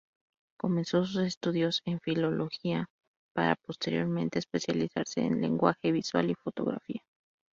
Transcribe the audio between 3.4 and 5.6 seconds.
posteriormente especializarse en